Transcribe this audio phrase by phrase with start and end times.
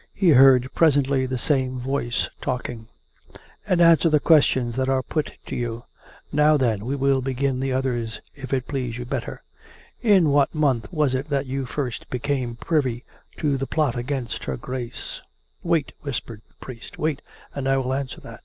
[0.12, 2.88] He heard presently the same voice talking:
[3.66, 5.84] "—and answer the questions that are put to you....
[6.32, 6.36] 448 COME RACK!
[6.36, 6.44] COME ROPE!
[6.44, 9.42] Now then, we will begin the others, if it please you better....
[10.02, 13.04] In what month was it that you first became privy
[13.38, 15.22] to the plot against her Grace .^""
[15.62, 17.22] Wait!" whispered the priest." Wait,
[17.54, 18.42] and I will answer that."